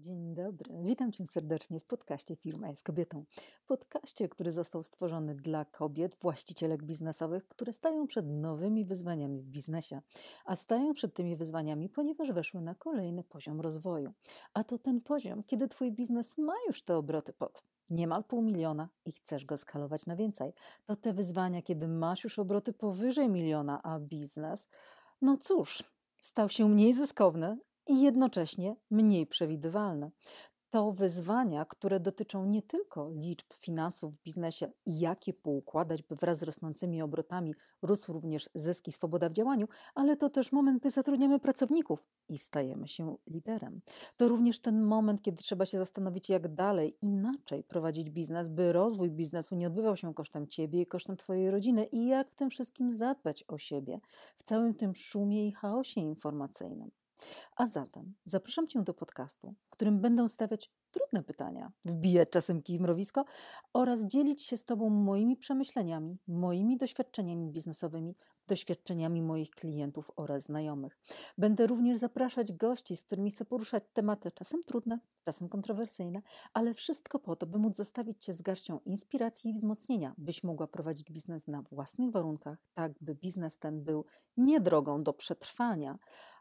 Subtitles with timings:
[0.00, 3.24] Dzień dobry, witam Cię serdecznie w podcaście Firma jest kobietą.
[3.66, 10.00] Podcaście, który został stworzony dla kobiet, właścicielek biznesowych, które stają przed nowymi wyzwaniami w biznesie.
[10.44, 14.12] A stają przed tymi wyzwaniami, ponieważ weszły na kolejny poziom rozwoju.
[14.54, 18.88] A to ten poziom, kiedy Twój biznes ma już te obroty pod niemal pół miliona
[19.04, 20.52] i chcesz go skalować na więcej.
[20.86, 24.68] To te wyzwania, kiedy masz już obroty powyżej miliona, a biznes,
[25.22, 25.84] no cóż,
[26.20, 30.10] stał się mniej zyskowny, i jednocześnie mniej przewidywalne.
[30.70, 36.16] To wyzwania, które dotyczą nie tylko liczb finansów w biznesie i jak je poukładać, by
[36.16, 40.80] wraz z rosnącymi obrotami rósł również zysk i swoboda w działaniu, ale to też moment,
[40.80, 43.80] gdy zatrudniamy pracowników i stajemy się liderem.
[44.16, 49.10] To również ten moment, kiedy trzeba się zastanowić, jak dalej, inaczej prowadzić biznes, by rozwój
[49.10, 52.90] biznesu nie odbywał się kosztem ciebie i kosztem twojej rodziny i jak w tym wszystkim
[52.90, 54.00] zadbać o siebie
[54.36, 56.90] w całym tym szumie i chaosie informacyjnym.
[57.56, 62.80] A zatem zapraszam Cię do podcastu, w którym będę stawiać trudne pytania, wbijać czasem kij
[62.80, 63.24] mrowisko
[63.72, 68.14] oraz dzielić się z Tobą moimi przemyśleniami, moimi doświadczeniami biznesowymi,
[68.46, 70.98] doświadczeniami moich klientów oraz znajomych.
[71.38, 76.22] Będę również zapraszać gości, z którymi chcę poruszać tematy czasem trudne, czasem kontrowersyjne,
[76.54, 80.66] ale wszystko po to, by móc zostawić Cię z garścią inspiracji i wzmocnienia, byś mogła
[80.66, 84.04] prowadzić biznes na własnych warunkach, tak by biznes ten był
[84.36, 85.98] nie drogą do przetrwania,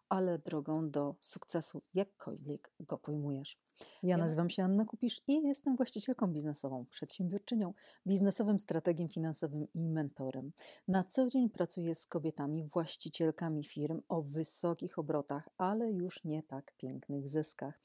[0.09, 3.59] ale drogą do sukcesu, jakkolwiek go pojmujesz.
[4.03, 7.73] Ja nazywam się Anna Kupisz i jestem właścicielką biznesową, przedsiębiorczynią,
[8.07, 10.51] biznesowym strategiem finansowym i mentorem.
[10.87, 16.73] Na co dzień pracuję z kobietami, właścicielkami firm o wysokich obrotach, ale już nie tak
[16.77, 17.79] pięknych zyskach.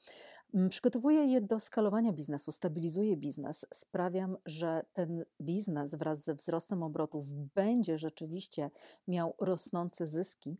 [0.53, 6.83] Mm, przygotowuję je do skalowania biznesu, stabilizuję biznes, sprawiam, że ten biznes wraz ze wzrostem
[6.83, 8.71] obrotów będzie rzeczywiście
[9.07, 10.57] miał rosnące zyski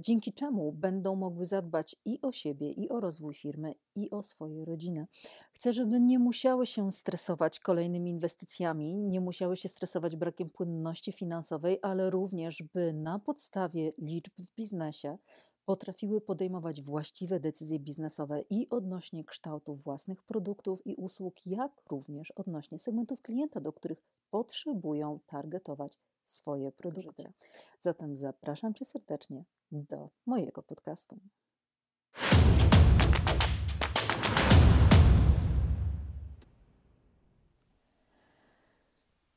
[0.00, 4.64] dzięki czemu będą mogły zadbać i o siebie, i o rozwój firmy, i o swoje
[4.64, 5.06] rodziny.
[5.52, 11.78] Chcę, żeby nie musiały się stresować kolejnymi inwestycjami, nie musiały się stresować brakiem płynności finansowej,
[11.82, 15.18] ale również, by na podstawie liczb w biznesie
[15.64, 22.78] potrafiły podejmować właściwe decyzje biznesowe i odnośnie kształtu własnych produktów i usług, jak również odnośnie
[22.78, 27.32] segmentów klienta, do których potrzebują targetować swoje produkty.
[27.80, 31.18] Zatem zapraszam Cię serdecznie do mojego podcastu.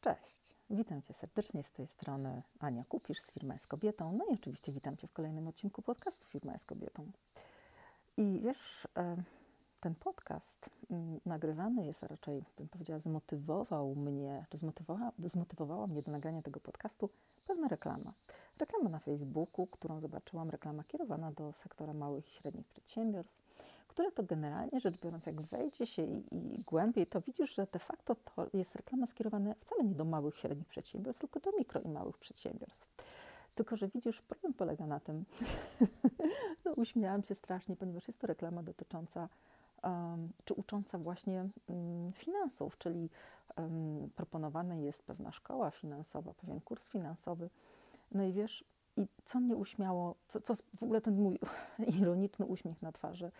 [0.01, 4.11] Cześć, witam Cię serdecznie z tej strony Ania Kupisz z Firma jest Kobietą.
[4.17, 7.11] No i oczywiście witam Cię w kolejnym odcinku podcastu Firma jest Kobietą.
[8.17, 8.87] I wiesz,
[9.85, 16.01] ten podcast mm, nagrywany jest, a raczej bym powiedziała, zmotywował mnie, czy zmotywowała, zmotywowała mnie
[16.01, 17.09] do nagrania tego podcastu
[17.47, 18.13] pewna reklama.
[18.57, 23.41] Reklama na Facebooku, którą zobaczyłam, reklama kierowana do sektora małych i średnich przedsiębiorstw,
[23.87, 27.79] które to generalnie rzecz biorąc, jak wejdzie się i, i głębiej, to widzisz, że de
[27.79, 31.81] facto to jest reklama skierowana wcale nie do małych i średnich przedsiębiorstw, tylko do mikro
[31.81, 32.87] i małych przedsiębiorstw.
[33.55, 35.25] Tylko, że widzisz, problem polega na tym,
[36.65, 39.29] no uśmiałam się strasznie, ponieważ jest to reklama dotycząca
[40.45, 41.49] czy ucząca właśnie
[42.13, 43.09] finansów, czyli
[44.15, 47.49] proponowana jest pewna szkoła finansowa, pewien kurs finansowy.
[48.11, 48.65] No i wiesz,
[48.97, 51.39] i co mnie uśmiało, co, co w ogóle ten mój
[51.99, 53.31] ironiczny uśmiech na twarzy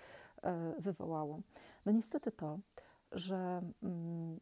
[0.43, 1.39] e, wywołało?
[1.85, 2.59] No niestety to,
[3.11, 4.39] że mm,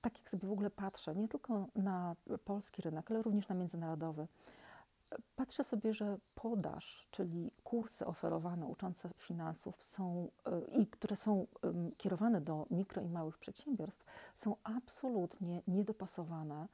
[0.00, 4.26] tak jak sobie w ogóle patrzę, nie tylko na polski rynek, ale również na międzynarodowy,
[5.36, 11.46] Patrzę sobie, że podaż, czyli kursy oferowane uczące finansów są e, i które są
[11.96, 14.04] kierowane do mikro i małych przedsiębiorstw,
[14.36, 16.68] są absolutnie niedopasowane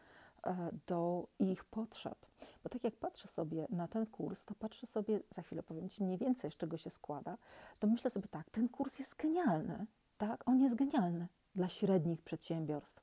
[0.44, 2.26] e, do ich potrzeb.
[2.62, 6.04] Bo tak jak patrzę sobie na ten kurs, to patrzę sobie, za chwilę powiem Ci
[6.04, 7.38] mniej więcej, z czego się składa,
[7.78, 9.86] to myślę sobie tak, ten kurs jest genialny,
[10.18, 13.02] tak, on jest genialny dla średnich przedsiębiorstw.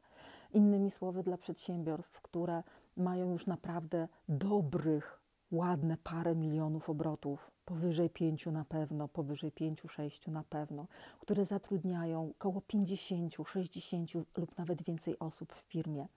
[0.53, 2.63] Innymi słowy, dla przedsiębiorstw, które
[2.97, 10.31] mają już naprawdę dobrych ładne parę milionów obrotów, powyżej pięciu na pewno, powyżej pięciu, sześciu
[10.31, 10.87] na pewno,
[11.19, 16.07] które zatrudniają około 50, 60 lub nawet więcej osób w firmie.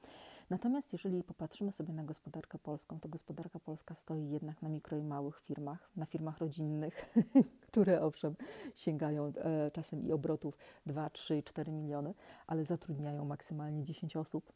[0.50, 5.02] Natomiast jeżeli popatrzymy sobie na gospodarkę polską, to gospodarka polska stoi jednak na mikro i
[5.02, 7.14] małych firmach, na firmach rodzinnych,
[7.68, 8.36] które owszem
[8.74, 12.14] sięgają e, czasem i obrotów 2, 3, 4 miliony,
[12.46, 14.52] ale zatrudniają maksymalnie 10 osób.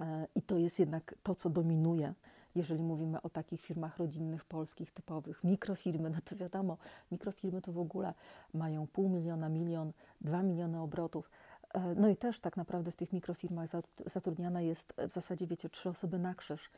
[0.00, 2.14] E, I to jest jednak to, co dominuje
[2.54, 5.44] jeżeli mówimy o takich firmach rodzinnych, polskich, typowych.
[5.44, 6.76] Mikrofirmy, no to wiadomo,
[7.12, 8.14] mikrofirmy to w ogóle
[8.54, 11.30] mają pół miliona, milion, dwa miliony obrotów.
[11.74, 13.68] E, no i też tak naprawdę w tych mikrofirmach
[14.06, 16.70] zatrudniana jest w zasadzie, wiecie, trzy osoby na krzyż.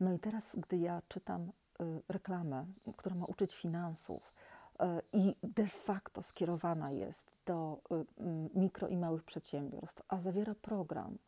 [0.00, 1.42] No i teraz, gdy ja czytam
[1.80, 2.66] e, reklamę,
[2.96, 4.32] która ma uczyć finansów,
[5.12, 7.80] i de facto skierowana jest do
[8.54, 11.18] mikro i małych przedsiębiorstw, a zawiera program,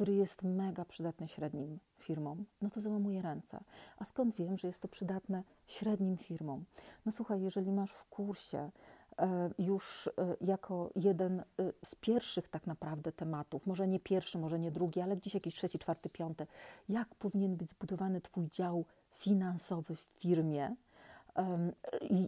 [0.00, 3.60] który jest mega przydatny średnim firmom, no to załamuje ręce.
[3.98, 6.64] A skąd wiem, że jest to przydatne średnim firmom?
[7.06, 8.70] No słuchaj, jeżeli masz w kursie
[9.18, 11.44] e, już e, jako jeden e,
[11.84, 15.78] z pierwszych tak naprawdę tematów, może nie pierwszy, może nie drugi, ale gdzieś jakiś trzeci,
[15.78, 16.46] czwarty, piąty,
[16.88, 20.76] jak powinien być zbudowany Twój dział finansowy w firmie,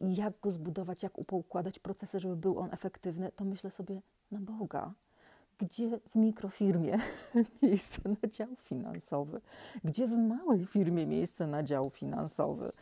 [0.02, 4.94] jak go zbudować, jak poukładać procesy, żeby był on efektywny, to myślę sobie, na Boga,
[5.62, 6.98] gdzie w mikrofirmie
[7.62, 9.40] miejsce na dział finansowy,
[9.84, 12.72] gdzie w małej firmie miejsce na dział finansowy,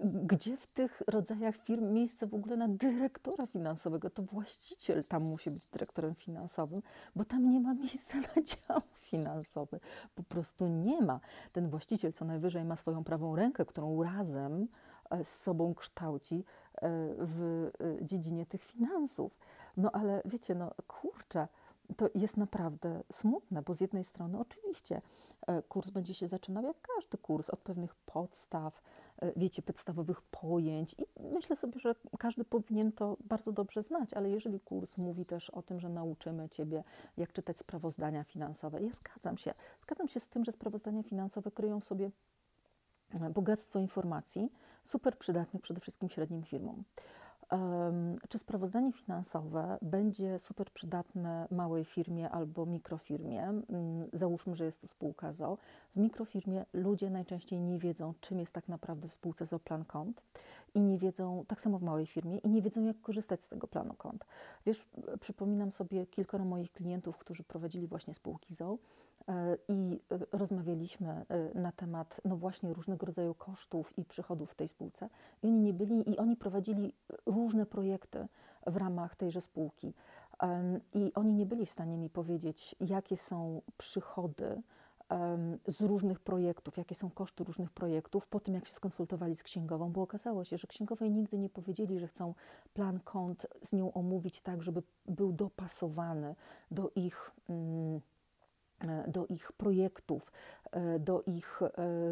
[0.00, 4.10] gdzie w tych rodzajach firm miejsce w ogóle na dyrektora finansowego.
[4.10, 6.82] To właściciel tam musi być dyrektorem finansowym,
[7.16, 9.80] bo tam nie ma miejsca na dział finansowy.
[10.14, 11.20] Po prostu nie ma.
[11.52, 14.68] Ten właściciel co najwyżej ma swoją prawą rękę, którą razem
[15.10, 16.44] e, z sobą kształci
[16.74, 19.38] e, w e, dziedzinie tych finansów.
[19.76, 21.48] No ale wiecie, no kurczę,
[21.96, 25.02] to jest naprawdę smutne, bo z jednej strony oczywiście
[25.46, 28.82] e, kurs będzie się zaczynał jak każdy kurs od pewnych podstaw,
[29.18, 34.30] e, wiecie, podstawowych pojęć i myślę sobie, że każdy powinien to bardzo dobrze znać, ale
[34.30, 36.84] jeżeli kurs mówi też o tym, że nauczymy Ciebie,
[37.16, 39.54] jak czytać sprawozdania finansowe, ja zgadzam się.
[39.82, 42.10] Zgadzam się z tym, że sprawozdania finansowe kryją sobie
[43.20, 44.52] e, bogactwo informacji,
[44.84, 46.84] super przydatnych przede wszystkim średnim firmom.
[48.28, 53.42] Czy sprawozdanie finansowe będzie super przydatne małej firmie albo mikrofirmie?
[53.42, 55.58] Mm, załóżmy, że jest to spółka ZO.
[55.96, 60.22] W mikrofirmie ludzie najczęściej nie wiedzą, czym jest tak naprawdę w spółce ZO plan kont
[60.74, 63.66] i nie wiedzą, tak samo w małej firmie, i nie wiedzą, jak korzystać z tego
[63.66, 64.24] planu kont.
[64.66, 64.88] Wiesz,
[65.20, 68.78] przypominam sobie kilkoro moich klientów, którzy prowadzili właśnie spółki ZO
[69.68, 74.68] i e, rozmawialiśmy e, na temat no właśnie różnego rodzaju kosztów i przychodów w tej
[74.68, 75.08] spółce.
[75.42, 76.92] I oni nie byli, i oni prowadzili
[77.26, 78.28] różne projekty
[78.66, 79.94] w ramach tejże spółki.
[80.94, 84.62] I oni nie byli w stanie mi powiedzieć, jakie są przychody
[85.66, 89.92] z różnych projektów, jakie są koszty różnych projektów, po tym jak się skonsultowali z księgową,
[89.92, 92.34] bo okazało się, że księgowej nigdy nie powiedzieli, że chcą
[92.74, 96.34] plan kont z nią omówić tak, żeby był dopasowany
[96.70, 97.30] do ich.
[97.48, 98.13] Mm, E,
[99.08, 100.32] do ich projektów,
[100.70, 101.70] e, do ich e,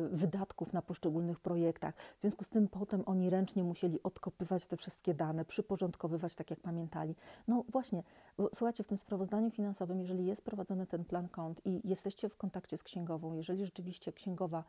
[0.08, 1.94] wydatków na poszczególnych projektach.
[2.18, 6.60] W związku z tym potem oni ręcznie musieli odkopywać te wszystkie dane, przyporządkowywać tak jak
[6.60, 7.14] pamiętali.
[7.48, 8.02] No właśnie,
[8.54, 12.76] słuchajcie, w tym sprawozdaniu finansowym, jeżeli jest prowadzony ten plan kont i jesteście w kontakcie
[12.76, 14.64] z księgową, jeżeli rzeczywiście księgowa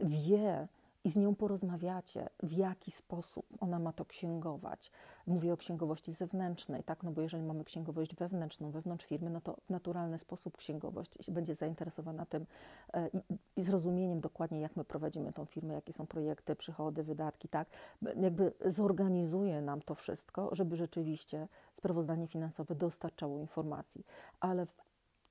[0.00, 0.68] wie,
[1.04, 4.90] i z nią porozmawiacie, w jaki sposób ona ma to księgować.
[5.26, 7.02] Mówię o księgowości zewnętrznej, tak?
[7.02, 11.54] No bo jeżeli mamy księgowość wewnętrzną, wewnątrz firmy, no to w naturalny sposób księgowość będzie
[11.54, 12.46] zainteresowana tym
[12.92, 13.22] e, i,
[13.56, 17.68] i zrozumieniem dokładnie, jak my prowadzimy tą firmę, jakie są projekty, przychody, wydatki, tak?
[18.02, 24.06] Jakby zorganizuje nam to wszystko, żeby rzeczywiście sprawozdanie finansowe dostarczało informacji.
[24.40, 24.74] Ale w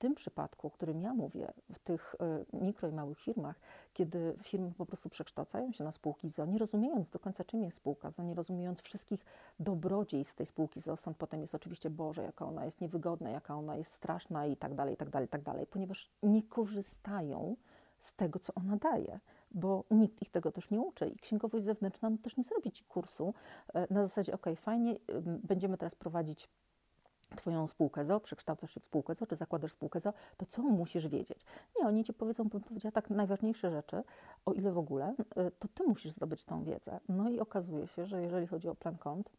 [0.04, 3.60] tym przypadku, o którym ja mówię, w tych e, mikro i małych firmach,
[3.94, 7.78] kiedy firmy po prostu przekształcają się na spółki ZO, nie rozumiejąc do końca, czym jest
[7.78, 9.26] spółka ZO, nie rozumiejąc wszystkich
[9.60, 13.78] dobrodziejstw tej spółki ZO, stąd potem jest oczywiście, Boże, jaka ona jest niewygodna, jaka ona
[13.78, 17.56] jest straszna i tak dalej, i tak dalej, i tak dalej, ponieważ nie korzystają
[18.00, 19.20] z tego, co ona daje,
[19.52, 21.08] bo nikt ich tego też nie uczy.
[21.08, 23.34] I księgowość zewnętrzna no, też nie zrobi ci kursu
[23.74, 24.96] e, na zasadzie, ok, fajnie,
[25.44, 26.50] będziemy teraz prowadzić
[27.36, 31.08] Twoją spółkę ZO, przekształcasz się w spółkę ZO, czy zakładasz spółkę ZO, to co musisz
[31.08, 31.46] wiedzieć?
[31.80, 34.04] Nie, oni Ci powiedzą, bym powiedziała tak, najważniejsze rzeczy,
[34.46, 37.00] o ile w ogóle, y, to Ty musisz zdobyć tą wiedzę.
[37.10, 39.30] No i okazuje się, że jeżeli chodzi o plan kont,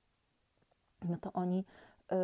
[1.08, 1.64] no to oni
[2.12, 2.16] y,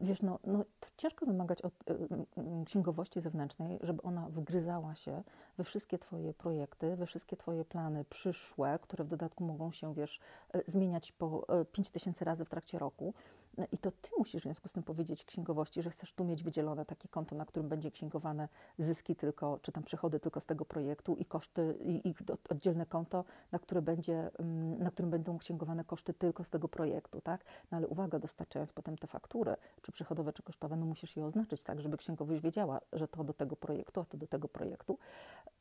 [0.00, 0.64] wiesz, no, no
[0.96, 5.22] ciężko wymagać od y, księgowości zewnętrznej, żeby ona wgryzała się
[5.58, 10.20] we wszystkie Twoje projekty, we wszystkie Twoje plany przyszłe, które w dodatku mogą się, wiesz,
[10.66, 13.14] zmieniać po 5000 tysięcy razy w trakcie roku.
[13.58, 16.42] No I to ty musisz w związku z tym powiedzieć księgowości, że chcesz tu mieć
[16.42, 18.48] wydzielone takie konto, na którym będzie księgowane
[18.78, 22.14] zyski tylko, czy tam przychody tylko z tego projektu i koszty, i, i
[22.48, 27.20] oddzielne konto, na, które będzie, mm, na którym będą księgowane koszty tylko z tego projektu,
[27.20, 27.44] tak?
[27.70, 31.62] No ale uwaga, dostarczając potem te faktury, czy przychodowe, czy kosztowe, no musisz je oznaczyć
[31.62, 34.98] tak, żeby księgowość wiedziała, że to do tego projektu, a to do tego projektu.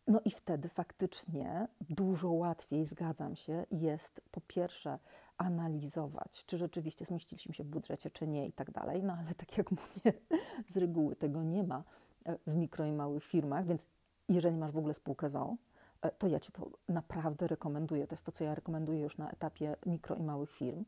[0.08, 5.00] No i wtedy faktycznie dużo łatwiej, zgadzam się, jest po pierwsze
[5.38, 9.04] analizować, czy rzeczywiście zmieściliśmy się w budżecie, czy nie i tak dalej.
[9.04, 10.20] No ale tak jak mówię,
[10.68, 11.84] z reguły tego nie ma
[12.26, 13.90] e, w mikro i małych firmach, więc
[14.30, 15.56] jeżeli masz w ogóle spółkę ZO,
[16.02, 18.08] e, to ja Ci to naprawdę rekomenduję.
[18.08, 20.86] To jest to, co ja rekomenduję już na etapie mikro i małych firm,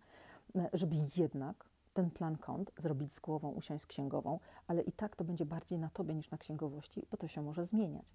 [0.56, 1.69] e, żeby jednak
[2.00, 5.80] ten plan kont zrobić z głową, usiąść z księgową, ale i tak to będzie bardziej
[5.80, 8.06] na Tobie niż na księgowości, bo to się może zmieniać.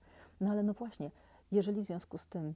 [0.41, 1.11] No ale no właśnie,
[1.53, 2.55] jeżeli w związku z tym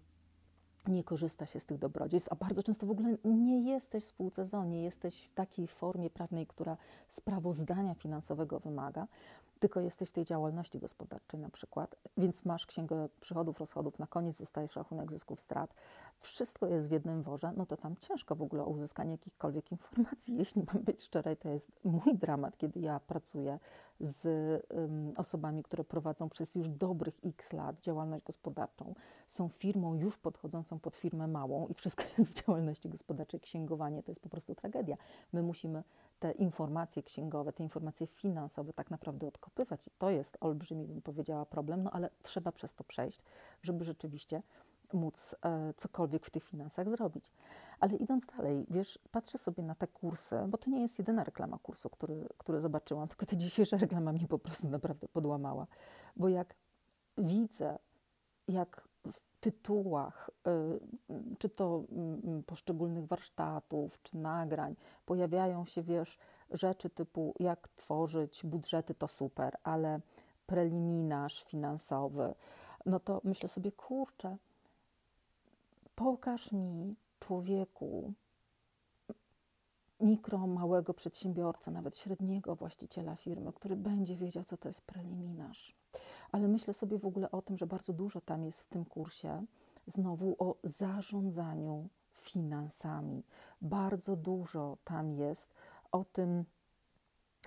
[0.87, 4.45] nie korzysta się z tych dobrodziejstw, a bardzo często w ogóle nie jesteś w spółce
[4.67, 6.77] nie jesteś w takiej formie prawnej, która
[7.09, 9.07] sprawozdania finansowego wymaga,
[9.59, 14.38] tylko jesteś w tej działalności gospodarczej na przykład, więc masz księgę przychodów, rozchodów, na koniec
[14.38, 15.75] dostajesz rachunek zysków, strat,
[16.21, 20.37] wszystko jest w jednym worze, no to tam ciężko w ogóle o uzyskanie jakichkolwiek informacji.
[20.38, 23.59] Jeśli mam być szczerej, to jest mój dramat, kiedy ja pracuję
[24.00, 24.26] z
[25.17, 28.95] osobami, które prowadzą przez już dobrych x lat działalność gospodarczą,
[29.26, 33.40] są firmą już podchodzącą pod firmę małą i wszystko jest w działalności gospodarczej.
[33.40, 34.97] Księgowanie to jest po prostu tragedia.
[35.33, 35.83] My musimy
[36.19, 39.87] te informacje księgowe, te informacje finansowe tak naprawdę odkopywać.
[39.87, 43.23] I to jest olbrzymi, bym powiedziała, problem, no ale trzeba przez to przejść,
[43.62, 44.43] żeby rzeczywiście
[44.95, 47.33] móc e, cokolwiek w tych finansach zrobić.
[47.80, 51.59] Ale idąc dalej, wiesz, patrzę sobie na te kursy, bo to nie jest jedyna reklama
[51.59, 55.66] kursu, który, który zobaczyłam, tylko ta dzisiejsza reklama mnie po prostu naprawdę podłamała.
[56.16, 56.54] Bo jak
[57.18, 57.78] widzę,
[58.49, 60.80] jak w tytułach, y,
[61.38, 61.85] czy to
[62.38, 64.75] y, poszczególnych warsztatów, czy nagrań,
[65.07, 66.18] pojawiają się, wiesz,
[66.50, 70.00] rzeczy typu jak tworzyć budżety, to super, ale
[70.47, 72.35] preliminarz finansowy,
[72.87, 74.37] no to myślę sobie, kurczę,
[75.99, 78.12] pokaż mi człowieku,
[80.00, 85.76] mikro, małego przedsiębiorcę, nawet średniego właściciela firmy, który będzie wiedział, co to jest preliminarz.
[86.33, 89.45] Ale myślę sobie w ogóle o tym, że bardzo dużo tam jest w tym kursie
[89.87, 93.23] znowu o zarządzaniu finansami.
[93.62, 95.55] Bardzo dużo tam jest
[95.93, 96.45] o tym,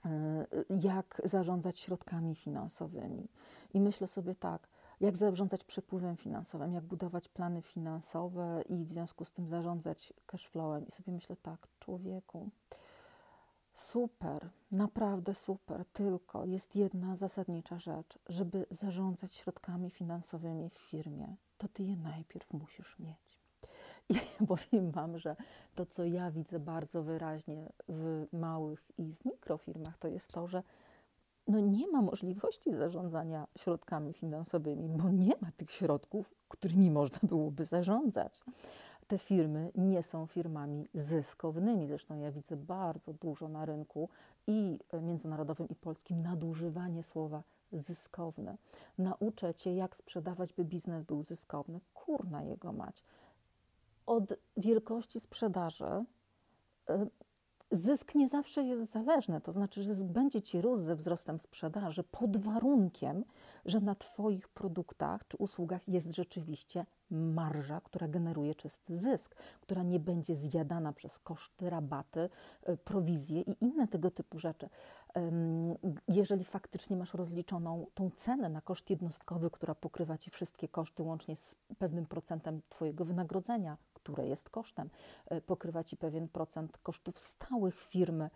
[0.06, 3.28] e, jak zarządzać środkami finansowymi.
[3.74, 4.68] I myślę sobie tak,
[5.02, 10.88] jak zarządzać przepływem finansowym, jak budować plany finansowe i w związku z tym zarządzać cashflowem.
[10.88, 12.50] I sobie myślę tak, człowieku,
[13.74, 21.68] super, naprawdę super, tylko jest jedna zasadnicza rzecz, żeby zarządzać środkami finansowymi w firmie, to
[21.68, 23.42] ty je najpierw musisz mieć.
[24.10, 24.16] I
[24.48, 25.36] powiem Wam, że
[25.76, 30.64] to, co ja widzę bardzo wyraźnie w małych i w mikrofirmach, to jest to, że
[31.48, 37.66] no nie ma możliwości zarządzania środkami finansowymi, bo nie ma tych środków, którymi można byłoby
[37.66, 38.44] zarządzać.
[39.08, 41.88] Te firmy nie są firmami zyskownymi.
[41.88, 44.10] Zresztą ja widzę bardzo dużo na rynku
[44.48, 48.58] i międzynarodowym, i polskim nadużywanie słowa zyskowne.
[48.98, 51.80] Nauczę cię, jak sprzedawać, by biznes był zyskowny.
[51.94, 53.04] Kurna jego mać.
[54.06, 56.06] Od wielkości sprzedaży
[56.90, 57.10] y,
[57.72, 62.04] Zysk nie zawsze jest zależny, to znaczy, że zysk będzie ci rósł ze wzrostem sprzedaży
[62.04, 63.24] pod warunkiem,
[63.66, 70.00] że na Twoich produktach czy usługach jest rzeczywiście marża, która generuje czysty zysk, która nie
[70.00, 72.30] będzie zjadana przez koszty, rabaty,
[72.64, 74.70] e, prowizje i inne tego typu rzeczy.
[76.08, 81.36] Jeżeli faktycznie masz rozliczoną tą cenę na koszt jednostkowy, która pokrywa Ci wszystkie koszty łącznie
[81.36, 84.90] z pewnym procentem Twojego wynagrodzenia, które jest kosztem,
[85.26, 88.30] e, pokrywa Ci pewien procent kosztów stałych firmy,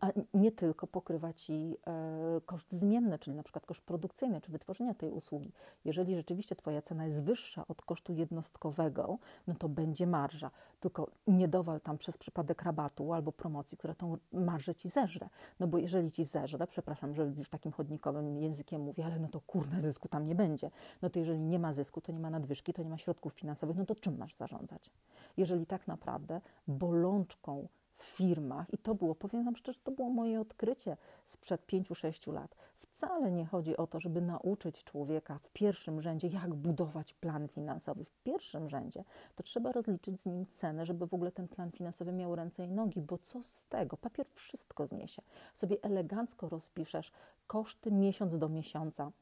[0.00, 4.94] a nie tylko pokrywa Ci e, koszt zmienny, czyli na przykład koszt produkcyjny, czy wytworzenia
[4.94, 5.52] tej usługi.
[5.84, 10.50] Jeżeli rzeczywiście Twoja cena jest wyższa od kosztu jednostkowego, no to będzie marża.
[10.80, 15.28] Tylko nie dowal tam przez przypadek rabatu albo promocji, która tą marżę Ci zeżre.
[15.60, 19.40] No bo jeżeli Ci zeżre, przepraszam, że już takim chodnikowym językiem mówię, ale no to
[19.40, 20.70] kurna, zysku tam nie będzie.
[21.02, 23.76] No to jeżeli nie ma zysku, to nie ma nadwyżki, to nie ma środków finansowych,
[23.76, 24.90] no to czym masz zarządzać?
[25.36, 27.68] Jeżeli tak naprawdę bolączką
[28.04, 32.56] firmach, i to było, powiem Wam szczerze, to było moje odkrycie sprzed 5-6 lat.
[32.76, 38.04] Wcale nie chodzi o to, żeby nauczyć człowieka w pierwszym rzędzie, jak budować plan finansowy.
[38.04, 39.04] W pierwszym rzędzie
[39.34, 42.70] to trzeba rozliczyć z nim cenę, żeby w ogóle ten plan finansowy miał ręce i
[42.70, 43.96] nogi, bo co z tego?
[43.96, 45.22] Papier wszystko zniesie.
[45.54, 47.12] Sobie elegancko rozpiszesz
[47.46, 49.12] koszty miesiąc do miesiąca,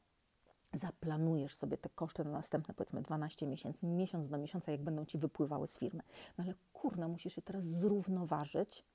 [0.73, 5.17] zaplanujesz sobie te koszty na następne powiedzmy 12 miesięcy, miesiąc do miesiąca, jak będą ci
[5.17, 6.03] wypływały z firmy.
[6.37, 8.85] No ale kurna, musisz je teraz zrównoważyć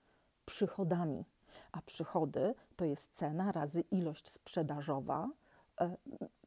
[0.46, 1.24] przychodami.
[1.72, 5.28] A przychody to jest cena razy ilość sprzedażowa,
[5.80, 5.96] e,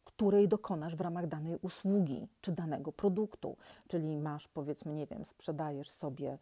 [0.03, 3.57] której dokonasz w ramach danej usługi czy danego produktu.
[3.87, 6.37] Czyli masz, powiedzmy, nie wiem, sprzedajesz sobie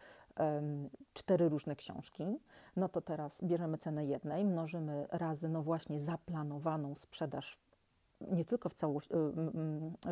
[1.13, 2.39] cztery różne książki,
[2.75, 7.60] no to teraz bierzemy cenę jednej, mnożymy razy, no właśnie, zaplanowaną sprzedaż
[8.22, 8.78] nie tylko w, y,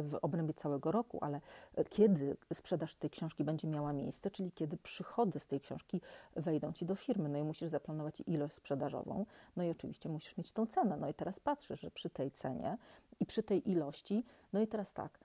[0.04, 1.42] w obrębie całego roku, ale
[1.90, 6.02] kiedy sprzedaż tej książki będzie miała miejsce, czyli kiedy przychody z tej książki
[6.36, 7.30] wejdą ci do firmy.
[7.30, 10.98] No i musisz zaplanować ilość sprzedażową, no i oczywiście musisz mieć tą cenę.
[10.98, 12.78] No i teraz patrzysz, że przy tej cenie
[13.20, 15.20] i przy tej ilości, no i teraz tak,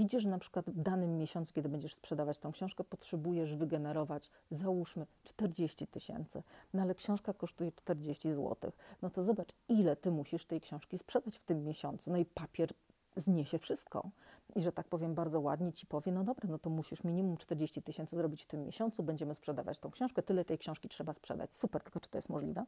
[0.00, 5.06] Widzisz, że na przykład w danym miesiącu, kiedy będziesz sprzedawać tą książkę, potrzebujesz wygenerować, załóżmy,
[5.24, 6.42] 40 tysięcy,
[6.74, 8.72] no ale książka kosztuje 40 zł.
[9.02, 12.10] No to zobacz, ile ty musisz tej książki sprzedać w tym miesiącu.
[12.10, 12.70] No i papier
[13.16, 14.10] zniesie wszystko.
[14.54, 17.82] I że tak powiem bardzo ładnie ci powie, no dobra, no to musisz minimum 40
[17.82, 21.54] tysięcy zrobić w tym miesiącu, będziemy sprzedawać tą książkę, tyle tej książki trzeba sprzedać.
[21.54, 22.64] Super, tylko czy to jest możliwe?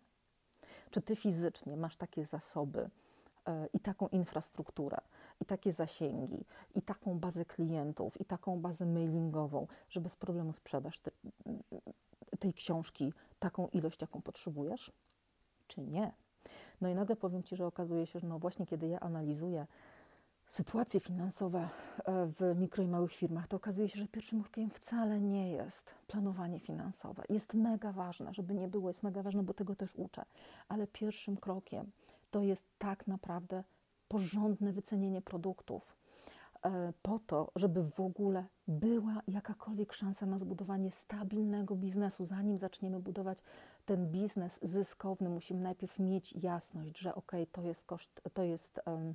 [0.90, 2.90] Czy ty fizycznie masz takie zasoby
[3.72, 4.98] i taką infrastrukturę,
[5.40, 6.44] i takie zasięgi,
[6.74, 11.10] i taką bazę klientów, i taką bazę mailingową, że bez problemu sprzedasz te,
[12.38, 14.92] tej książki taką ilość, jaką potrzebujesz?
[15.66, 16.12] Czy nie?
[16.80, 19.66] No i nagle powiem Ci, że okazuje się, że no właśnie kiedy ja analizuję
[20.46, 21.68] sytuacje finansowe
[22.04, 25.94] e, w mikro i małych firmach, to okazuje się, że pierwszym krokiem wcale nie jest
[26.06, 27.22] planowanie finansowe.
[27.28, 30.24] Jest mega ważne, żeby nie było, jest mega ważne, bo tego też uczę,
[30.68, 31.90] ale pierwszym krokiem
[32.32, 33.64] to jest tak naprawdę
[34.08, 35.96] porządne wycenienie produktów
[36.62, 42.24] e, po to, żeby w ogóle była jakakolwiek szansa na zbudowanie stabilnego biznesu.
[42.24, 43.38] Zanim zaczniemy budować
[43.84, 49.14] ten biznes zyskowny, musimy najpierw mieć jasność, że ok, to jest koszt, to jest um,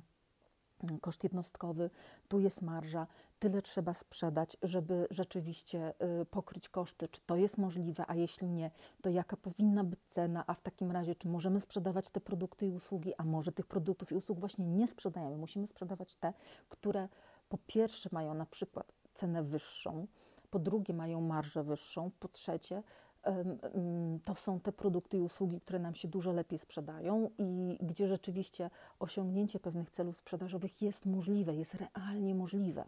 [1.00, 1.90] koszt jednostkowy,
[2.28, 3.06] tu jest marża,
[3.38, 7.08] tyle trzeba sprzedać, żeby rzeczywiście y, pokryć koszty.
[7.08, 8.70] Czy to jest możliwe, a jeśli nie,
[9.02, 12.72] to jaka powinna być cena, a w takim razie, czy możemy sprzedawać te produkty i
[12.72, 15.36] usługi, a może tych produktów i usług właśnie nie sprzedajemy.
[15.36, 16.32] Musimy sprzedawać te,
[16.68, 17.08] które
[17.48, 20.06] po pierwsze mają na przykład cenę wyższą,
[20.50, 22.82] po drugie mają marżę wyższą, po trzecie
[24.24, 28.70] to są te produkty i usługi, które nam się dużo lepiej sprzedają i gdzie rzeczywiście
[28.98, 32.84] osiągnięcie pewnych celów sprzedażowych jest możliwe, jest realnie możliwe.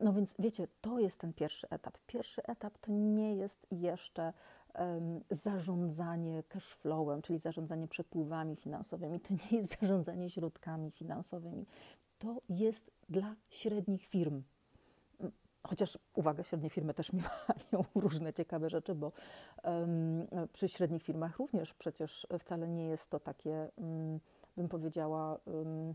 [0.00, 1.98] No więc wiecie, to jest ten pierwszy etap.
[2.06, 4.32] Pierwszy etap to nie jest jeszcze
[4.74, 11.66] um, zarządzanie cashflowem, czyli zarządzanie przepływami finansowymi, to nie jest zarządzanie środkami finansowymi.
[12.18, 14.42] To jest dla średnich firm.
[15.68, 19.12] Chociaż uwaga, średnie firmy też miewają różne ciekawe rzeczy, bo
[19.64, 24.20] um, przy średnich firmach również przecież wcale nie jest to takie, um,
[24.56, 25.94] bym powiedziała, um,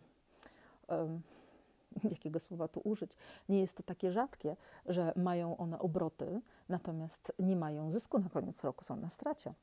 [2.09, 3.11] jakiego słowa tu użyć,
[3.49, 8.63] nie jest to takie rzadkie, że mają one obroty, natomiast nie mają zysku na koniec
[8.63, 9.53] roku, są na stracie.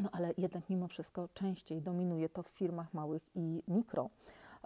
[0.00, 4.10] No ale jednak mimo wszystko częściej dominuje to w firmach małych i mikro.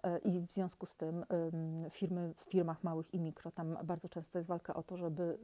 [0.07, 1.25] E, I w związku z tym
[1.91, 5.39] firmy, w firmach małych i mikro, tam bardzo często jest walka o to, żeby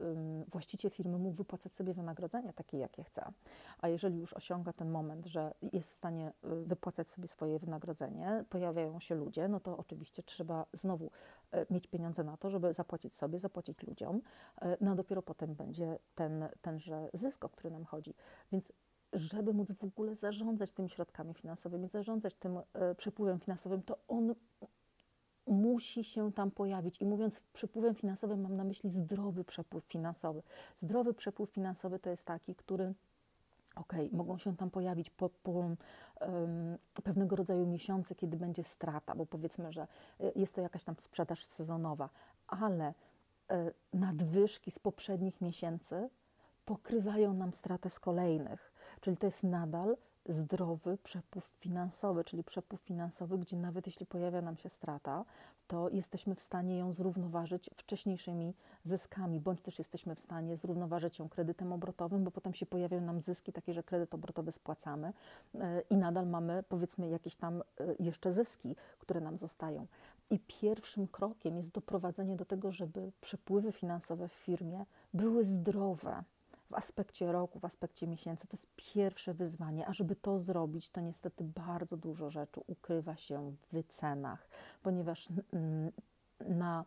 [0.51, 3.31] właściciel firmy mógł wypłacać sobie wynagrodzenie takie, jakie chce.
[3.81, 8.45] A jeżeli już osiąga ten moment, że jest w stanie y, wypłacać sobie swoje wynagrodzenie,
[8.49, 11.11] pojawiają się ludzie, no to oczywiście trzeba znowu
[11.51, 14.21] e, mieć pieniądze na to, żeby zapłacić sobie, zapłacić ludziom,
[14.61, 18.13] e, no a dopiero potem będzie ten, tenże zysk, o który nam chodzi.
[18.51, 18.73] Więc
[19.13, 24.35] żeby móc w ogóle zarządzać tymi środkami finansowymi, zarządzać tym e, przepływem finansowym, to on
[25.47, 27.01] musi się tam pojawić.
[27.01, 30.43] I mówiąc przepływem finansowym, mam na myśli zdrowy przepływ finansowy.
[30.75, 32.93] Zdrowy przepływ finansowy to jest taki, który
[33.75, 35.77] ok, mogą się tam pojawić po, po um,
[37.03, 39.87] pewnego rodzaju miesiące, kiedy będzie strata, bo powiedzmy, że
[40.19, 42.09] e, jest to jakaś tam sprzedaż sezonowa,
[42.47, 46.09] ale y, nadwyżki z poprzednich miesięcy
[46.65, 48.72] pokrywają nam stratę z kolejnych.
[49.03, 54.57] Czyli to jest nadal zdrowy przepływ finansowy, czyli przepływ finansowy, gdzie nawet jeśli pojawia nam
[54.57, 55.25] się strata,
[55.67, 61.29] to jesteśmy w stanie ją zrównoważyć wcześniejszymi zyskami, bądź też jesteśmy w stanie zrównoważyć ją
[61.29, 65.13] kredytem obrotowym, bo potem się pojawiają nam zyski takie, że kredyt obrotowy spłacamy
[65.55, 67.63] e, i nadal mamy powiedzmy jakieś tam e,
[67.99, 69.87] jeszcze zyski, które nam zostają.
[70.29, 76.23] I pierwszym krokiem jest doprowadzenie do tego, żeby przepływy finansowe w firmie były zdrowe,
[76.73, 78.47] w aspekcie roku, w aspekcie miesięcy.
[78.47, 83.51] To jest pierwsze wyzwanie, a żeby to zrobić, to niestety bardzo dużo rzeczy ukrywa się
[83.51, 84.47] w wycenach,
[84.83, 85.29] ponieważ
[86.39, 86.85] na,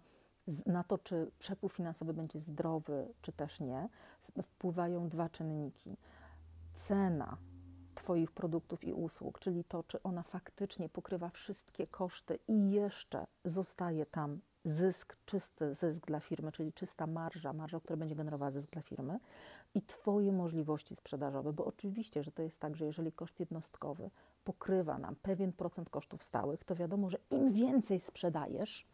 [0.66, 3.88] na to, czy przepływ finansowy będzie zdrowy, czy też nie,
[4.42, 5.96] wpływają dwa czynniki.
[6.74, 7.36] Cena
[7.94, 14.06] Twoich produktów i usług, czyli to, czy ona faktycznie pokrywa wszystkie koszty i jeszcze zostaje
[14.06, 18.82] tam zysk, czysty zysk dla firmy, czyli czysta marża, marża, która będzie generowała zysk dla
[18.82, 19.18] firmy,
[19.74, 24.10] i Twoje możliwości sprzedażowe, bo oczywiście, że to jest tak, że jeżeli koszt jednostkowy
[24.44, 28.86] pokrywa nam pewien procent kosztów stałych, to wiadomo, że im więcej sprzedajesz,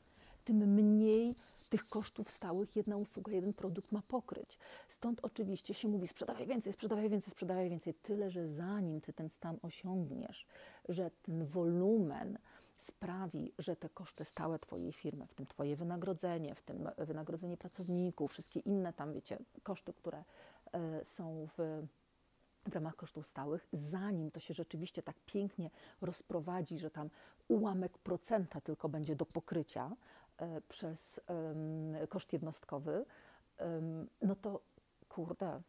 [0.44, 1.34] tym mniej
[1.68, 4.58] tych kosztów stałych jedna usługa, jeden produkt ma pokryć.
[4.88, 7.94] Stąd oczywiście się mówi: sprzedawaj więcej, sprzedawaj więcej, sprzedawaj więcej.
[7.94, 10.46] Tyle, że zanim ty ten stan osiągniesz,
[10.88, 12.38] że ten wolumen
[12.76, 18.30] sprawi, że te koszty stałe Twojej firmy, w tym Twoje wynagrodzenie, w tym wynagrodzenie pracowników,
[18.30, 20.24] wszystkie inne tam, wiecie, koszty, które
[20.72, 21.82] E, są w,
[22.70, 27.10] w ramach kosztów stałych, zanim to się rzeczywiście tak pięknie rozprowadzi, że tam
[27.48, 29.96] ułamek procenta tylko będzie do pokrycia
[30.38, 31.20] e, przez
[32.08, 33.04] koszt jednostkowy,
[34.22, 34.60] no to
[35.08, 35.62] kurde,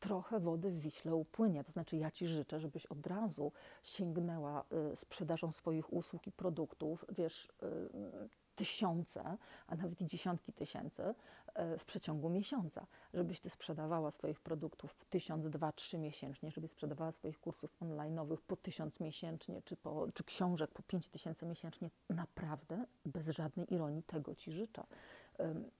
[0.00, 1.64] trochę wody w Wiśle upłynie.
[1.64, 7.04] To znaczy, ja Ci życzę, żebyś od razu sięgnęła y, sprzedażą swoich usług i produktów,
[7.08, 11.14] wiesz, y, tysiące, a nawet i dziesiątki tysięcy
[11.54, 12.86] e, w przeciągu miesiąca.
[13.14, 18.38] Żebyś ty sprzedawała swoich produktów w tysiąc, dwa, trzy miesięcznie, żebyś sprzedawała swoich kursów online'owych
[18.46, 21.90] po tysiąc miesięcznie, czy, po, czy książek po pięć tysięcy miesięcznie.
[22.08, 24.82] Naprawdę, bez żadnej ironii, tego ci życzę.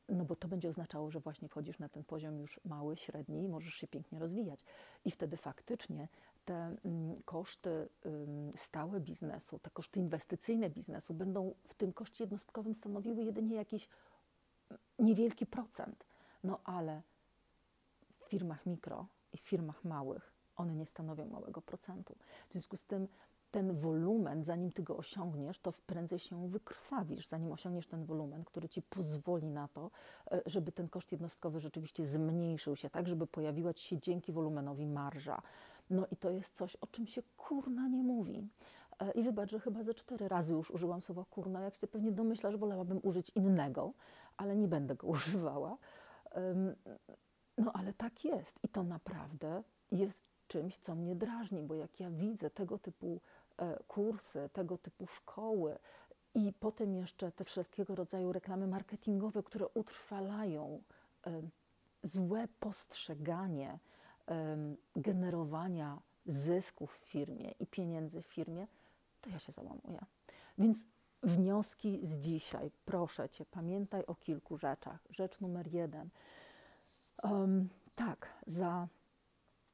[0.09, 3.49] No bo to będzie oznaczało, że właśnie wchodzisz na ten poziom już mały, średni i
[3.49, 4.65] możesz się pięknie rozwijać.
[5.05, 6.09] I wtedy faktycznie
[6.45, 7.89] te mm, koszty
[8.57, 13.89] stałe biznesu, te koszty inwestycyjne biznesu będą w tym koszcie jednostkowym stanowiły jedynie jakiś
[14.99, 16.05] niewielki procent.
[16.45, 17.03] No ale
[18.19, 22.17] w firmach mikro i w firmach małych one nie stanowią małego procentu.
[22.49, 23.09] W związku z tym
[23.51, 28.69] ten wolumen, zanim ty go osiągniesz, to prędzej się wykrwawisz, zanim osiągniesz ten wolumen, który
[28.69, 29.91] ci pozwoli na to,
[30.31, 34.87] e, żeby ten koszt jednostkowy rzeczywiście zmniejszył się, tak, żeby pojawiła ci się dzięki wolumenowi
[34.87, 35.43] marża.
[35.91, 38.49] No i to jest coś, o czym się kurna nie mówi.
[38.99, 41.63] E, I wybacz, że chyba ze cztery razy już użyłam słowa kurna.
[41.63, 43.93] Jak się pewnie domyślasz, wolałabym użyć innego,
[44.37, 45.77] ale nie będę go używała.
[47.59, 52.11] No ale tak jest i to naprawdę jest czymś, co mnie drażni, bo jak ja
[52.11, 53.21] widzę tego typu
[53.89, 55.79] kursy, tego typu szkoły
[56.35, 60.83] i potem jeszcze te wszelkiego rodzaju reklamy marketingowe, które utrwalają
[62.03, 63.79] złe postrzeganie
[64.97, 68.67] generowania zysków w firmie i pieniędzy w firmie,
[69.21, 70.05] to ja się załamuję.
[70.59, 70.79] Więc
[71.23, 75.01] wnioski z dzisiaj, proszę Cię, pamiętaj o kilku rzeczach.
[75.11, 76.09] Rzecz numer jeden.
[77.23, 78.89] Um, tak, za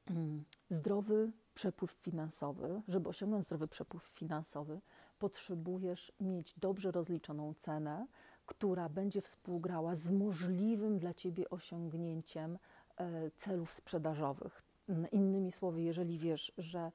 [0.09, 4.81] um, zdrowy przepływ finansowy, żeby osiągnąć zdrowy przepływ finansowy,
[5.19, 8.07] potrzebujesz mieć dobrze rozliczoną cenę,
[8.45, 12.57] która będzie współgrała z możliwym dla Ciebie osiągnięciem
[12.97, 14.63] E, celów sprzedażowych.
[15.11, 16.91] Innymi słowy, jeżeli wiesz, że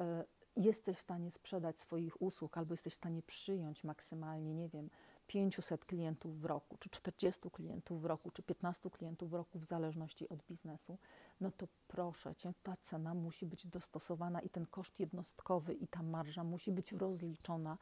[0.00, 0.24] e,
[0.56, 4.90] jesteś w stanie sprzedać swoich usług albo jesteś w stanie przyjąć maksymalnie, nie wiem,
[5.26, 9.64] 500 klientów w roku, czy 40 klientów w roku, czy 15 klientów w roku, w
[9.64, 10.98] zależności od biznesu,
[11.40, 16.02] no to proszę cię, ta cena musi być dostosowana i ten koszt jednostkowy i ta
[16.02, 17.78] marża musi być rozliczona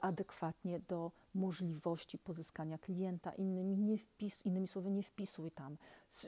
[0.00, 3.32] adekwatnie do możliwości pozyskania klienta.
[3.32, 5.76] Innymi, nie wpis, innymi słowy, nie wpisuj tam,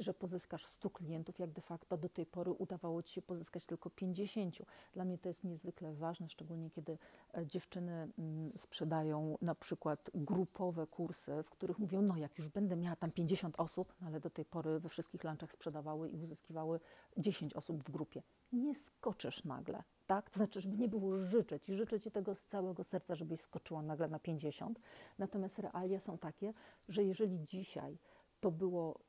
[0.01, 3.91] że pozyskasz 100 klientów, jak de facto do tej pory udawało Ci się pozyskać tylko
[3.91, 4.59] 50.
[4.93, 6.99] Dla mnie to jest niezwykle ważne, szczególnie kiedy
[7.35, 12.77] e, dziewczyny mm, sprzedają na przykład grupowe kursy, w których mówią, no jak już będę
[12.77, 16.81] miała tam 50 osób, no ale do tej pory we wszystkich lunchach sprzedawały i uzyskiwały
[17.17, 18.23] 10 osób w grupie.
[18.55, 20.31] Nie skoczysz nagle tak?
[20.31, 23.83] To znaczy, żeby nie było życzyć i życzę Ci tego z całego serca, żebyś skoczyła
[23.83, 24.81] nagle na 50.
[25.19, 26.53] Natomiast realia są takie,
[26.89, 27.99] że jeżeli dzisiaj
[28.41, 29.01] to było,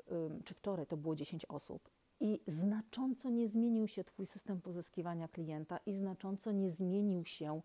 [0.46, 5.80] czy wczoraj to było 10 osób i znacząco nie zmienił się Twój system pozyskiwania klienta
[5.86, 7.62] i znacząco nie zmienił się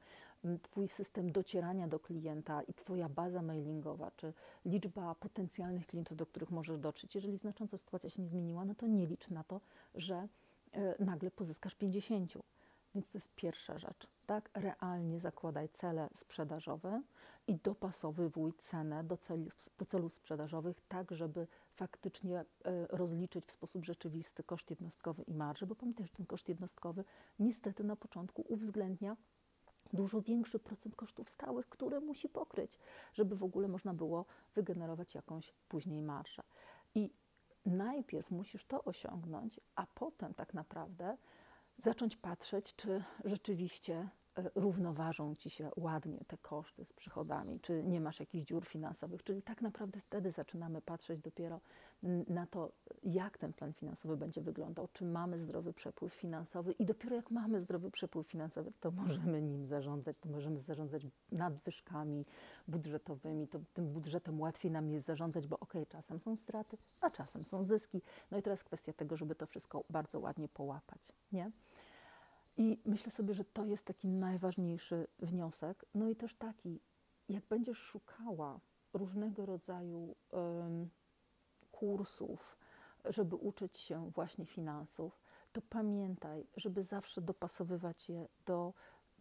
[0.63, 4.33] Twój system docierania do klienta i Twoja baza mailingowa, czy
[4.65, 8.87] liczba potencjalnych klientów, do których możesz dotrzeć, jeżeli znacząco sytuacja się nie zmieniła, no to
[8.87, 9.61] nie licz na to,
[9.95, 10.29] że
[10.99, 12.33] nagle pozyskasz 50
[12.95, 14.51] więc to jest pierwsza rzecz, tak?
[14.55, 17.03] Realnie zakładaj cele sprzedażowe
[17.47, 22.45] i dopasowywuj cenę do celów, do celów sprzedażowych, tak żeby faktycznie e,
[22.87, 27.05] rozliczyć w sposób rzeczywisty koszt jednostkowy i marży, bo pamiętaj, że ten koszt jednostkowy
[27.39, 29.17] niestety na początku uwzględnia
[29.93, 32.79] dużo większy procent kosztów stałych, które musi pokryć,
[33.13, 36.43] żeby w ogóle można było wygenerować jakąś później marżę.
[36.95, 37.11] I
[37.67, 41.17] najpierw musisz to osiągnąć, a potem tak naprawdę
[41.79, 44.09] zacząć patrzeć, czy rzeczywiście
[44.55, 49.43] równoważą ci się ładnie te koszty z przychodami, czy nie masz jakichś dziur finansowych, czyli
[49.43, 51.61] tak naprawdę wtedy zaczynamy patrzeć dopiero
[52.29, 57.17] na to, jak ten plan finansowy będzie wyglądał, czy mamy zdrowy przepływ finansowy i dopiero
[57.17, 62.27] jak mamy zdrowy przepływ finansowy, to możemy nim zarządzać, to możemy zarządzać nadwyżkami
[62.69, 67.45] budżetowymi, to tym budżetem łatwiej nam jest zarządzać, bo ok, czasem są straty, a czasem
[67.45, 68.03] są zyski.
[68.31, 71.51] No i teraz kwestia tego, żeby to wszystko bardzo ładnie połapać, nie?
[72.61, 75.85] I myślę sobie, że to jest taki najważniejszy wniosek.
[75.95, 76.81] No i też taki,
[77.29, 78.61] jak będziesz szukała
[78.93, 80.91] różnego rodzaju um,
[81.73, 82.59] kursów,
[83.05, 85.21] żeby uczyć się właśnie finansów,
[85.53, 88.75] to pamiętaj, żeby zawsze dopasowywać je do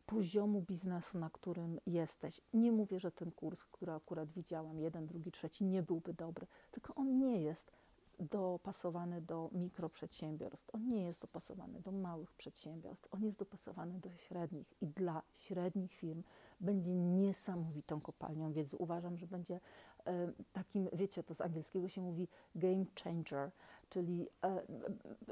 [0.05, 2.41] poziomu biznesu, na którym jesteś.
[2.53, 6.95] Nie mówię, że ten kurs, który akurat widziałam, jeden, drugi, trzeci, nie byłby dobry, tylko
[6.95, 7.71] on nie jest
[8.19, 14.73] dopasowany do mikroprzedsiębiorstw, on nie jest dopasowany do małych przedsiębiorstw, on jest dopasowany do średnich
[14.81, 16.23] i dla średnich firm
[16.59, 18.77] będzie niesamowitą kopalnią wiedzy.
[18.77, 19.59] Uważam, że będzie
[20.05, 23.51] e, takim, wiecie, to z angielskiego się mówi game changer,
[23.89, 24.61] czyli e,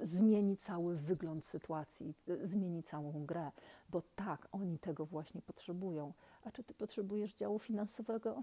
[0.01, 3.51] zmieni cały wygląd sytuacji, e, zmieni całą grę,
[3.89, 6.13] bo tak, oni tego właśnie potrzebują.
[6.43, 8.41] A czy ty potrzebujesz działu finansowego?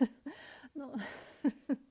[0.76, 0.92] no,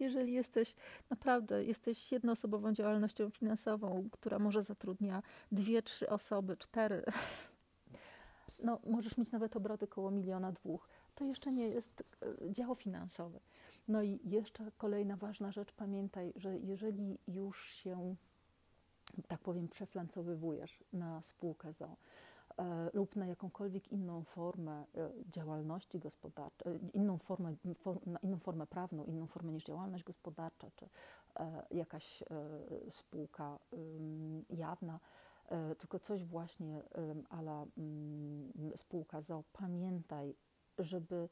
[0.00, 0.74] jeżeli jesteś
[1.10, 7.02] naprawdę, jesteś jednoosobową działalnością finansową, która może zatrudnia dwie, trzy osoby, cztery,
[8.64, 12.02] no, możesz mieć nawet obroty koło miliona, dwóch, to jeszcze nie jest
[12.42, 13.40] e, dział finansowy.
[13.88, 18.16] No i jeszcze kolejna ważna rzecz, pamiętaj, że jeżeli już się,
[19.28, 21.96] tak powiem, przeflancowywujesz na spółkę ZO
[22.92, 29.04] lub na jakąkolwiek inną formę e, działalności gospodarczej, e, inną formę, for, inną formę prawną,
[29.04, 30.88] inną formę niż działalność gospodarcza, czy
[31.36, 32.26] e, jakaś e,
[32.90, 33.58] spółka
[34.50, 35.00] jawna,
[35.48, 36.82] e, tylko coś właśnie
[37.30, 37.66] ala
[38.76, 40.34] spółka ZO, pamiętaj,
[40.78, 41.28] żeby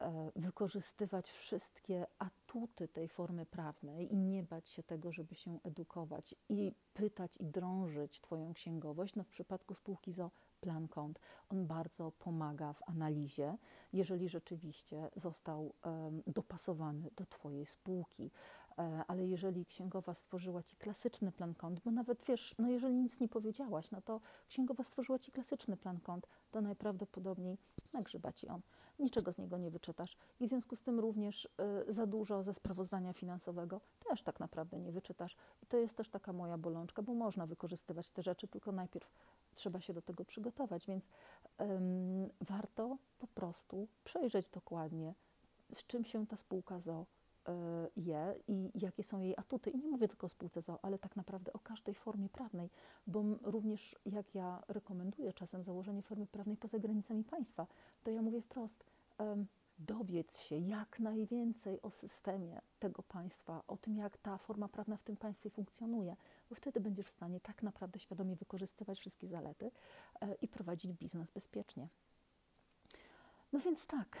[0.00, 6.34] E, wykorzystywać wszystkie atuty tej formy prawnej i nie bać się tego, żeby się edukować
[6.48, 9.14] i pytać i drążyć Twoją księgowość.
[9.16, 10.30] No w przypadku spółki ZO
[10.64, 13.56] plan kont, on bardzo pomaga w analizie,
[13.92, 15.72] jeżeli rzeczywiście został
[16.26, 18.30] dopasowany do Twojej spółki.
[18.78, 23.20] E, ale jeżeli księgowa stworzyła Ci klasyczny plan kont, bo nawet wiesz, no jeżeli nic
[23.20, 27.58] nie powiedziałaś, no to księgowa stworzyła Ci klasyczny plan kont, to najprawdopodobniej
[27.92, 28.60] nagrzyba Ci on
[28.98, 30.16] niczego z niego nie wyczytasz.
[30.40, 31.48] I w związku z tym również
[31.88, 35.36] y, za dużo ze sprawozdania finansowego też tak naprawdę nie wyczytasz.
[35.62, 39.12] I to jest też taka moja bolączka, bo można wykorzystywać te rzeczy, tylko najpierw
[39.54, 41.08] trzeba się do tego przygotować, więc
[42.40, 45.14] warto po prostu przejrzeć dokładnie,
[45.72, 47.06] z czym się ta spółka ZO
[47.48, 47.52] y,
[47.96, 49.70] je i jakie są jej atuty.
[49.70, 52.70] I nie mówię tylko o spółce ZO, ale tak naprawdę o każdej formie prawnej,
[53.06, 57.66] bo również jak ja rekomenduję czasem założenie formy prawnej poza granicami państwa,
[58.04, 58.84] to ja mówię wprost,
[59.78, 65.02] dowiedz się jak najwięcej o systemie tego państwa, o tym, jak ta forma prawna w
[65.02, 66.16] tym państwie funkcjonuje,
[66.48, 69.70] bo wtedy będziesz w stanie tak naprawdę świadomie wykorzystywać wszystkie zalety
[70.20, 71.88] e, i prowadzić biznes bezpiecznie.
[73.52, 74.18] No więc tak,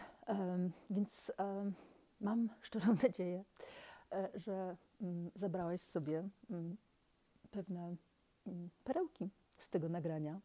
[0.90, 1.32] więc
[2.20, 3.44] mam szczerą nadzieję,
[4.12, 6.76] e, że um, zabrałeś sobie mm,
[7.50, 7.96] pewne
[8.46, 10.40] mm, perełki z tego nagrania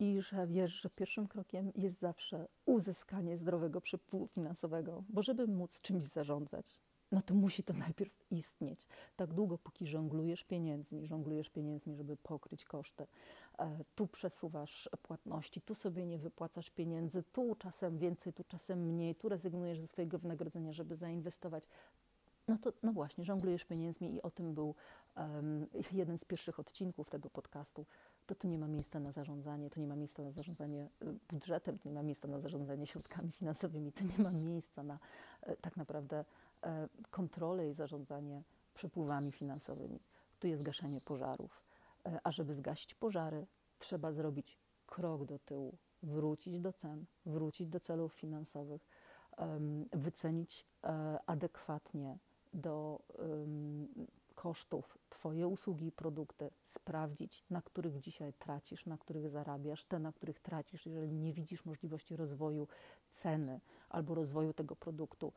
[0.00, 5.80] i że wiesz, że pierwszym krokiem jest zawsze uzyskanie zdrowego przepływu finansowego, bo żeby móc
[5.80, 6.74] czymś zarządzać,
[7.12, 8.86] no to musi to najpierw istnieć.
[9.16, 13.06] Tak długo, póki żonglujesz pieniędzmi, żonglujesz pieniędzmi, żeby pokryć koszty,
[13.58, 19.14] e, tu przesuwasz płatności, tu sobie nie wypłacasz pieniędzy, tu czasem więcej, tu czasem mniej,
[19.14, 21.68] tu rezygnujesz ze swojego wynagrodzenia, żeby zainwestować.
[22.48, 24.74] No to no właśnie, żonglujesz pieniędzmi i o tym był
[25.16, 27.86] um, jeden z pierwszych odcinków tego podcastu
[28.30, 30.88] to tu nie ma miejsca na zarządzanie, tu nie ma miejsca na zarządzanie
[31.28, 34.98] budżetem, tu nie ma miejsca na zarządzanie środkami finansowymi, tu nie ma miejsca na
[35.42, 36.24] e, tak naprawdę
[36.62, 38.42] e, kontrolę i zarządzanie
[38.74, 40.00] przepływami finansowymi.
[40.38, 41.62] Tu jest gaszenie pożarów.
[42.06, 43.46] E, a żeby zgasić pożary,
[43.78, 48.88] trzeba zrobić krok do tyłu, wrócić do cen, wrócić do celów finansowych,
[49.92, 50.66] wycenić
[51.26, 52.18] adekwatnie
[52.54, 53.02] do
[54.34, 60.12] kosztów Twoje usługi i produkty, sprawdzić, na których dzisiaj tracisz, na których zarabiasz, te, na
[60.12, 62.68] których tracisz, jeżeli nie widzisz możliwości rozwoju
[63.10, 65.32] ceny albo rozwoju tego produktu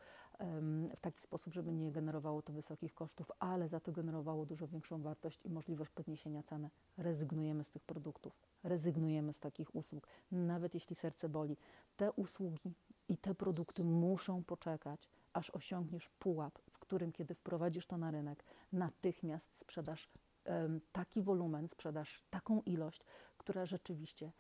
[0.96, 5.02] w taki sposób, żeby nie generowało to wysokich kosztów, ale za to generowało dużo większą
[5.02, 6.70] wartość i możliwość podniesienia ceny.
[6.98, 11.58] Rezygnujemy z tych produktów, rezygnujemy z takich usług, nawet jeśli serce boli.
[11.98, 12.74] Te usługi
[13.10, 16.60] i te produkty muszą poczekać, aż osiągniesz pułap,
[16.94, 20.10] którym, kiedy wprowadzisz to na rynek, natychmiast sprzedasz
[20.92, 23.02] taki wolumen, sprzedasz taką ilość,
[23.38, 24.32] która rzeczywiście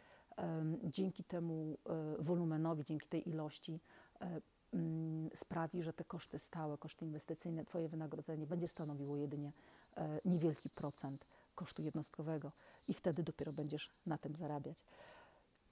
[0.84, 3.80] dzięki temu um, wolumenowi, dzięki tej ilości
[4.22, 4.42] e,
[4.74, 9.52] mm, sprawi, że te koszty stałe, koszty inwestycyjne, Twoje wynagrodzenie będzie stanowiło jedynie
[9.98, 12.52] e, niewielki procent kosztu jednostkowego
[12.88, 14.84] i wtedy dopiero będziesz na tym zarabiać.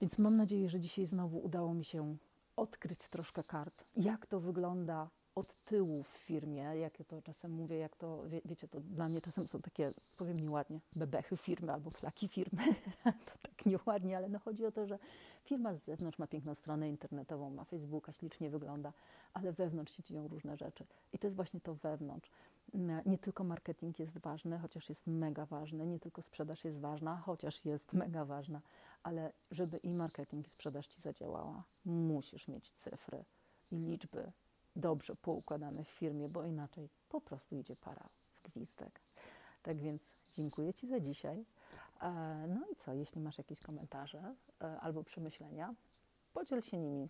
[0.00, 2.16] Więc mam nadzieję, że dzisiaj znowu udało mi się
[2.56, 7.76] odkryć troszkę kart, jak to wygląda od tyłu w firmie, jak ja to czasem mówię,
[7.76, 11.90] jak to, wie, wiecie, to dla mnie czasem są takie, powiem nieładnie, bebechy firmy albo
[11.90, 12.62] flaki firmy,
[13.04, 14.98] to tak nieładnie, ale no chodzi o to, że
[15.44, 18.92] firma z zewnątrz ma piękną stronę internetową, ma Facebooka, ślicznie wygląda,
[19.34, 20.86] ale wewnątrz się dzieją różne rzeczy.
[21.12, 22.30] I to jest właśnie to wewnątrz.
[23.06, 27.64] Nie tylko marketing jest ważny, chociaż jest mega ważny, nie tylko sprzedaż jest ważna, chociaż
[27.64, 28.60] jest mega ważna,
[29.02, 33.24] ale żeby i marketing, i sprzedaż ci zadziałała, musisz mieć cyfry
[33.70, 34.32] i liczby
[34.76, 39.00] dobrze poukładane w firmie, bo inaczej po prostu idzie para w gwizdek.
[39.62, 41.44] Tak więc dziękuję Ci za dzisiaj.
[42.00, 42.10] E,
[42.48, 45.74] no i co, jeśli masz jakieś komentarze e, albo przemyślenia,
[46.32, 47.08] podziel się nimi.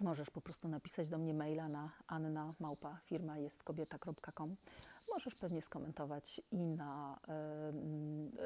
[0.00, 4.56] Możesz po prostu napisać do mnie maila na anna małpa firma jest kobieta.com
[5.14, 7.18] możesz pewnie skomentować i na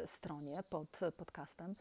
[0.04, 1.74] y, stronie pod podcastem.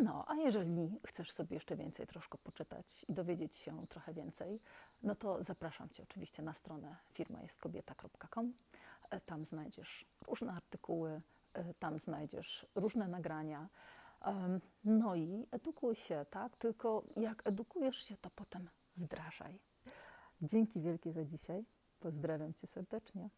[0.00, 4.60] No, a jeżeli chcesz sobie jeszcze więcej troszkę poczytać i dowiedzieć się trochę więcej,
[5.02, 8.52] no to zapraszam Cię oczywiście na stronę firmajestkobieta.com.
[9.10, 13.68] E, tam znajdziesz różne artykuły, e, tam znajdziesz różne nagrania.
[14.84, 16.56] No i edukuj się, tak?
[16.56, 19.58] Tylko jak edukujesz się, to potem wdrażaj.
[20.42, 21.64] Dzięki wielkie za dzisiaj.
[22.00, 23.30] Pozdrawiam Cię serdecznie.